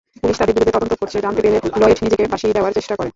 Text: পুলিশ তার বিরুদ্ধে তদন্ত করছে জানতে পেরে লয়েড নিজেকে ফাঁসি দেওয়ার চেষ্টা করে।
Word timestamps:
পুলিশ 0.21 0.37
তার 0.39 0.49
বিরুদ্ধে 0.49 0.75
তদন্ত 0.75 0.93
করছে 1.01 1.17
জানতে 1.25 1.41
পেরে 1.41 1.57
লয়েড 1.81 1.99
নিজেকে 2.03 2.23
ফাঁসি 2.31 2.45
দেওয়ার 2.49 2.75
চেষ্টা 2.77 2.93
করে। 2.95 3.09